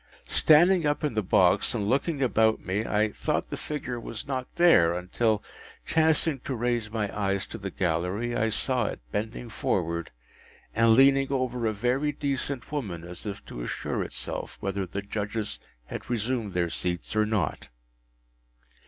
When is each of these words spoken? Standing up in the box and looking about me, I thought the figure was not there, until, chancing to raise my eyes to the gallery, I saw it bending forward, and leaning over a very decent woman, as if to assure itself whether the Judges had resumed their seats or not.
Standing 0.29 0.87
up 0.87 1.03
in 1.03 1.13
the 1.13 1.21
box 1.21 1.75
and 1.75 1.87
looking 1.87 2.23
about 2.23 2.59
me, 2.65 2.83
I 2.83 3.11
thought 3.11 3.51
the 3.51 3.55
figure 3.55 3.99
was 3.99 4.25
not 4.25 4.55
there, 4.55 4.93
until, 4.95 5.43
chancing 5.85 6.39
to 6.39 6.55
raise 6.55 6.89
my 6.89 7.15
eyes 7.15 7.45
to 7.45 7.59
the 7.59 7.69
gallery, 7.69 8.35
I 8.35 8.49
saw 8.49 8.87
it 8.87 8.99
bending 9.11 9.47
forward, 9.47 10.09
and 10.73 10.95
leaning 10.95 11.31
over 11.31 11.67
a 11.67 11.71
very 11.73 12.11
decent 12.11 12.71
woman, 12.71 13.03
as 13.03 13.27
if 13.27 13.45
to 13.45 13.61
assure 13.61 14.01
itself 14.03 14.57
whether 14.59 14.87
the 14.87 15.03
Judges 15.03 15.59
had 15.85 16.09
resumed 16.09 16.53
their 16.55 16.71
seats 16.71 17.15
or 17.15 17.27
not. 17.27 17.69